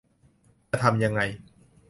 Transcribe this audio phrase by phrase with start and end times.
[0.69, 1.21] จะทำยังไง